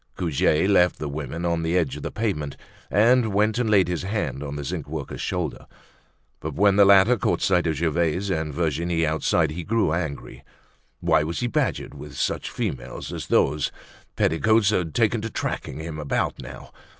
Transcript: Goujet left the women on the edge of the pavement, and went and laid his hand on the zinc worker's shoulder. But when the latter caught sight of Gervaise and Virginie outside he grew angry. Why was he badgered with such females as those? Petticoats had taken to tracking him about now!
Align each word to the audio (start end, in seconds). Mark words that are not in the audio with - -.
Goujet 0.17 0.67
left 0.67 0.97
the 0.97 1.07
women 1.07 1.45
on 1.45 1.61
the 1.61 1.77
edge 1.77 1.95
of 1.95 2.01
the 2.01 2.09
pavement, 2.09 2.57
and 2.89 3.31
went 3.35 3.59
and 3.59 3.69
laid 3.69 3.87
his 3.87 4.01
hand 4.01 4.41
on 4.41 4.55
the 4.55 4.63
zinc 4.63 4.87
worker's 4.89 5.21
shoulder. 5.21 5.67
But 6.39 6.55
when 6.55 6.75
the 6.75 6.85
latter 6.85 7.17
caught 7.17 7.39
sight 7.43 7.67
of 7.67 7.75
Gervaise 7.75 8.31
and 8.31 8.51
Virginie 8.51 9.05
outside 9.05 9.51
he 9.51 9.63
grew 9.63 9.93
angry. 9.93 10.43
Why 11.01 11.21
was 11.21 11.41
he 11.41 11.45
badgered 11.45 11.93
with 11.93 12.15
such 12.17 12.49
females 12.49 13.13
as 13.13 13.27
those? 13.27 13.71
Petticoats 14.15 14.71
had 14.71 14.95
taken 14.95 15.21
to 15.21 15.29
tracking 15.29 15.77
him 15.77 15.99
about 15.99 16.41
now! 16.41 16.71